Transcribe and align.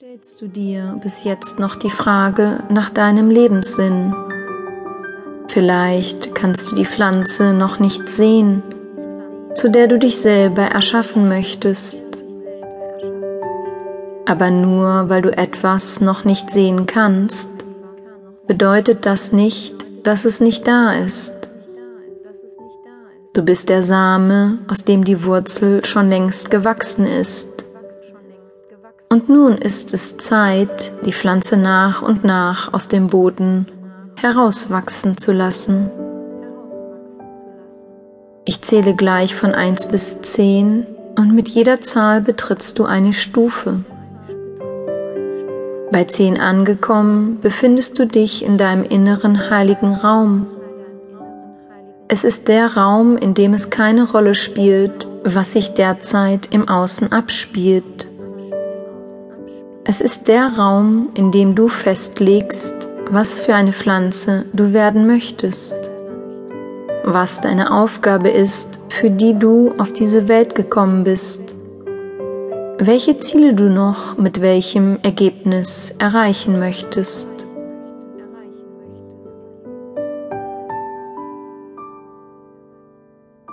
Stellst 0.00 0.40
du 0.40 0.48
dir 0.48 0.98
bis 1.02 1.24
jetzt 1.24 1.58
noch 1.58 1.76
die 1.76 1.90
Frage 1.90 2.64
nach 2.70 2.88
deinem 2.88 3.28
Lebenssinn? 3.28 4.14
Vielleicht 5.48 6.34
kannst 6.34 6.70
du 6.70 6.74
die 6.74 6.86
Pflanze 6.86 7.52
noch 7.52 7.80
nicht 7.80 8.08
sehen, 8.08 8.62
zu 9.52 9.68
der 9.68 9.88
du 9.88 9.98
dich 9.98 10.18
selber 10.18 10.62
erschaffen 10.62 11.28
möchtest. 11.28 12.00
Aber 14.24 14.50
nur 14.50 15.10
weil 15.10 15.20
du 15.20 15.36
etwas 15.36 16.00
noch 16.00 16.24
nicht 16.24 16.48
sehen 16.48 16.86
kannst, 16.86 17.50
bedeutet 18.46 19.04
das 19.04 19.32
nicht, 19.32 19.74
dass 20.02 20.24
es 20.24 20.40
nicht 20.40 20.66
da 20.66 20.94
ist. 20.94 21.34
Du 23.34 23.42
bist 23.42 23.68
der 23.68 23.82
Same, 23.82 24.60
aus 24.66 24.82
dem 24.82 25.04
die 25.04 25.24
Wurzel 25.24 25.84
schon 25.84 26.08
längst 26.08 26.50
gewachsen 26.50 27.04
ist. 27.04 27.59
Und 29.12 29.28
nun 29.28 29.58
ist 29.58 29.92
es 29.92 30.18
Zeit, 30.18 30.92
die 31.04 31.12
Pflanze 31.12 31.56
nach 31.56 32.00
und 32.00 32.22
nach 32.22 32.72
aus 32.72 32.86
dem 32.86 33.08
Boden 33.08 33.66
herauswachsen 34.14 35.16
zu 35.16 35.32
lassen. 35.32 35.90
Ich 38.44 38.62
zähle 38.62 38.94
gleich 38.94 39.34
von 39.34 39.52
1 39.52 39.88
bis 39.88 40.22
10 40.22 40.86
und 41.18 41.34
mit 41.34 41.48
jeder 41.48 41.80
Zahl 41.80 42.20
betrittst 42.20 42.78
du 42.78 42.84
eine 42.84 43.12
Stufe. 43.12 43.80
Bei 45.90 46.04
10 46.04 46.38
angekommen 46.38 47.40
befindest 47.40 47.98
du 47.98 48.06
dich 48.06 48.44
in 48.44 48.58
deinem 48.58 48.84
inneren 48.84 49.50
heiligen 49.50 49.92
Raum. 49.92 50.46
Es 52.06 52.22
ist 52.22 52.46
der 52.46 52.76
Raum, 52.76 53.16
in 53.16 53.34
dem 53.34 53.54
es 53.54 53.70
keine 53.70 54.08
Rolle 54.08 54.36
spielt, 54.36 55.08
was 55.24 55.50
sich 55.50 55.74
derzeit 55.74 56.54
im 56.54 56.68
Außen 56.68 57.10
abspielt. 57.10 58.09
Es 59.90 60.00
ist 60.00 60.28
der 60.28 60.56
Raum, 60.56 61.08
in 61.14 61.32
dem 61.32 61.56
du 61.56 61.66
festlegst, 61.66 62.88
was 63.10 63.40
für 63.40 63.56
eine 63.56 63.72
Pflanze 63.72 64.44
du 64.52 64.72
werden 64.72 65.08
möchtest, 65.08 65.74
was 67.02 67.40
deine 67.40 67.72
Aufgabe 67.72 68.28
ist, 68.28 68.78
für 68.88 69.10
die 69.10 69.36
du 69.36 69.74
auf 69.78 69.92
diese 69.92 70.28
Welt 70.28 70.54
gekommen 70.54 71.02
bist, 71.02 71.56
welche 72.78 73.18
Ziele 73.18 73.52
du 73.52 73.64
noch 73.64 74.16
mit 74.16 74.40
welchem 74.40 74.96
Ergebnis 75.02 75.92
erreichen 75.98 76.60
möchtest. 76.60 77.28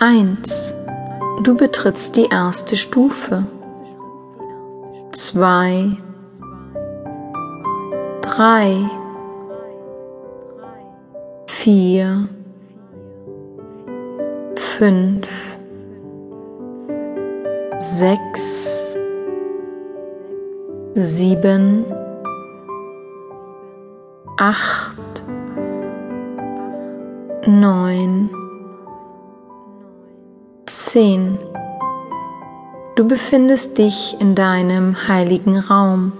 Eins. 0.00 0.72
Du 1.42 1.58
betrittst 1.58 2.16
die 2.16 2.28
erste 2.30 2.76
Stufe. 2.76 3.44
Zwei 5.12 5.98
drei, 8.36 8.88
vier, 11.46 12.28
fünf, 14.56 15.28
sechs, 17.78 18.96
sieben, 20.94 21.84
acht, 24.38 25.24
neun, 27.46 28.30
zehn. 30.64 31.38
Du 32.94 33.06
befindest 33.06 33.76
dich 33.76 34.16
in 34.20 34.34
deinem 34.34 35.06
heiligen 35.06 35.58
Raum. 35.58 36.12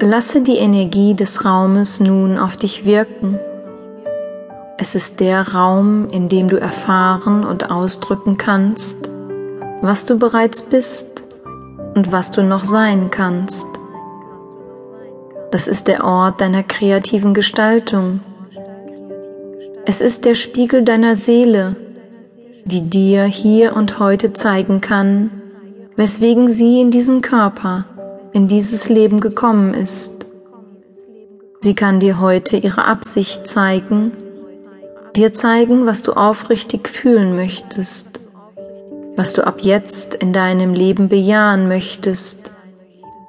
Lasse 0.00 0.42
die 0.42 0.58
Energie 0.58 1.14
des 1.14 1.44
Raumes 1.44 1.98
nun 1.98 2.38
auf 2.38 2.56
dich 2.56 2.84
wirken. 2.84 3.40
Es 4.78 4.94
ist 4.94 5.18
der 5.18 5.54
Raum, 5.54 6.06
in 6.12 6.28
dem 6.28 6.46
du 6.46 6.56
erfahren 6.56 7.44
und 7.44 7.72
ausdrücken 7.72 8.36
kannst, 8.36 9.10
was 9.82 10.06
du 10.06 10.16
bereits 10.16 10.62
bist 10.62 11.24
und 11.96 12.12
was 12.12 12.30
du 12.30 12.44
noch 12.44 12.64
sein 12.64 13.10
kannst. 13.10 13.66
Das 15.50 15.66
ist 15.66 15.88
der 15.88 16.04
Ort 16.04 16.40
deiner 16.40 16.62
kreativen 16.62 17.34
Gestaltung. 17.34 18.20
Es 19.84 20.00
ist 20.00 20.24
der 20.24 20.36
Spiegel 20.36 20.84
deiner 20.84 21.16
Seele, 21.16 21.74
die 22.66 22.88
dir 22.88 23.24
hier 23.24 23.74
und 23.74 23.98
heute 23.98 24.32
zeigen 24.32 24.80
kann, 24.80 25.30
weswegen 25.96 26.48
sie 26.48 26.80
in 26.80 26.92
diesen 26.92 27.20
Körper 27.20 27.84
in 28.38 28.46
dieses 28.46 28.88
Leben 28.88 29.18
gekommen 29.18 29.74
ist. 29.74 30.24
Sie 31.60 31.74
kann 31.74 31.98
dir 31.98 32.20
heute 32.20 32.56
ihre 32.56 32.84
Absicht 32.84 33.48
zeigen, 33.48 34.12
dir 35.16 35.32
zeigen, 35.32 35.86
was 35.86 36.04
du 36.04 36.12
aufrichtig 36.12 36.88
fühlen 36.88 37.34
möchtest, 37.34 38.20
was 39.16 39.32
du 39.32 39.44
ab 39.44 39.56
jetzt 39.62 40.14
in 40.14 40.32
deinem 40.32 40.72
Leben 40.72 41.08
bejahen 41.08 41.66
möchtest, 41.66 42.52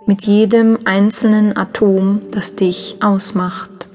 mit 0.05 0.27
jedem 0.27 0.77
einzelnen 0.85 1.57
Atom, 1.57 2.21
das 2.29 2.55
dich 2.55 2.97
ausmacht. 3.01 3.89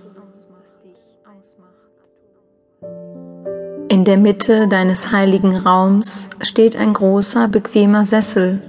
In 3.89 4.05
der 4.05 4.17
Mitte 4.17 4.67
deines 4.67 5.13
heiligen 5.13 5.57
Raums 5.57 6.31
steht 6.43 6.75
ein 6.75 6.93
großer, 6.93 7.47
bequemer 7.47 8.03
Sessel, 8.05 8.61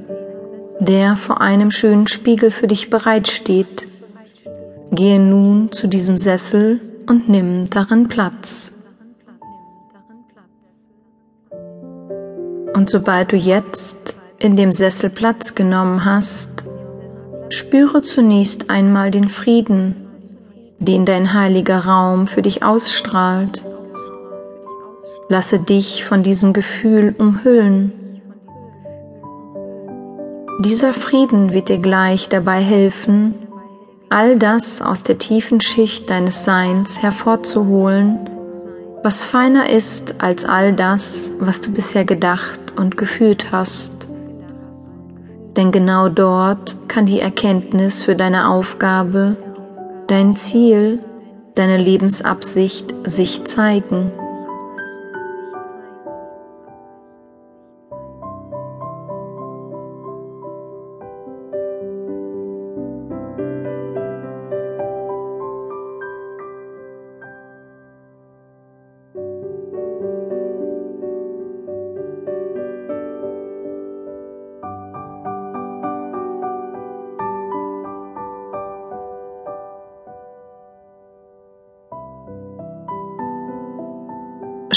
der 0.79 1.15
vor 1.15 1.41
einem 1.41 1.71
schönen 1.71 2.07
Spiegel 2.07 2.51
für 2.51 2.67
dich 2.67 2.89
bereitsteht. 2.89 3.87
Gehe 4.91 5.19
nun 5.19 5.71
zu 5.71 5.87
diesem 5.87 6.17
Sessel 6.17 6.79
und 7.07 7.29
nimm 7.29 7.69
darin 7.69 8.07
Platz. 8.07 8.71
Und 12.73 12.89
sobald 12.89 13.31
du 13.31 13.37
jetzt 13.37 14.15
in 14.37 14.57
dem 14.57 14.71
Sessel 14.71 15.09
Platz 15.09 15.55
genommen 15.55 16.03
hast, 16.03 16.63
spüre 17.49 18.01
zunächst 18.01 18.69
einmal 18.69 19.11
den 19.11 19.29
Frieden, 19.29 19.95
den 20.79 21.05
dein 21.05 21.33
heiliger 21.33 21.85
Raum 21.85 22.27
für 22.27 22.41
dich 22.41 22.63
ausstrahlt. 22.63 23.63
Lasse 25.29 25.59
dich 25.59 26.03
von 26.03 26.21
diesem 26.21 26.53
Gefühl 26.53 27.15
umhüllen 27.17 28.04
dieser 30.65 30.93
Frieden 30.93 31.53
wird 31.53 31.69
dir 31.69 31.77
gleich 31.77 32.27
dabei 32.27 32.59
helfen, 32.59 33.35
all 34.09 34.37
das 34.37 34.81
aus 34.81 35.03
der 35.03 35.19
tiefen 35.19 35.61
Schicht 35.61 36.09
deines 36.09 36.43
Seins 36.43 37.03
hervorzuholen, 37.03 38.27
was 39.03 39.23
feiner 39.23 39.69
ist 39.69 40.23
als 40.23 40.43
all 40.43 40.73
das, 40.73 41.31
was 41.39 41.61
du 41.61 41.71
bisher 41.71 42.03
gedacht 42.03 42.59
und 42.75 42.97
gefühlt 42.97 43.51
hast. 43.51 44.07
Denn 45.55 45.71
genau 45.71 46.09
dort 46.09 46.75
kann 46.87 47.05
die 47.05 47.19
Erkenntnis 47.19 48.03
für 48.03 48.15
deine 48.15 48.49
Aufgabe, 48.49 49.37
dein 50.07 50.35
Ziel, 50.35 50.99
deine 51.53 51.77
Lebensabsicht 51.77 52.93
sich 53.05 53.45
zeigen. 53.45 54.11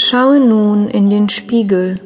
Schaue 0.09 0.39
nun 0.39 0.87
in 0.87 1.11
den 1.11 1.29
Spiegel, 1.29 1.99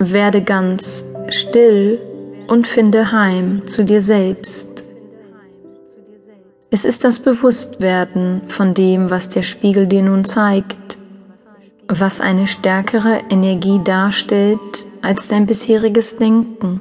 werde 0.00 0.42
ganz 0.42 1.06
still 1.28 2.00
und 2.48 2.66
finde 2.66 3.12
heim 3.12 3.62
zu 3.64 3.84
dir 3.84 4.02
selbst. 4.02 4.82
Es 6.72 6.84
ist 6.84 7.04
das 7.04 7.20
Bewusstwerden 7.20 8.42
von 8.48 8.74
dem, 8.74 9.08
was 9.08 9.30
der 9.30 9.42
Spiegel 9.42 9.86
dir 9.86 10.02
nun 10.02 10.24
zeigt, 10.24 10.98
was 11.86 12.20
eine 12.20 12.48
stärkere 12.48 13.20
Energie 13.30 13.80
darstellt 13.84 14.84
als 15.00 15.28
dein 15.28 15.46
bisheriges 15.46 16.16
Denken. 16.16 16.80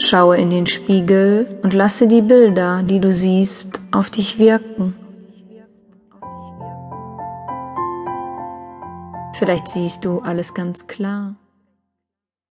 Schaue 0.00 0.36
in 0.36 0.50
den 0.50 0.66
Spiegel 0.66 1.60
und 1.62 1.74
lasse 1.74 2.08
die 2.08 2.22
Bilder, 2.22 2.82
die 2.82 2.98
du 2.98 3.14
siehst, 3.14 3.80
auf 3.92 4.10
dich 4.10 4.40
wirken. 4.40 5.05
Vielleicht 9.38 9.68
siehst 9.68 10.06
du 10.06 10.20
alles 10.20 10.54
ganz 10.54 10.86
klar. 10.86 11.34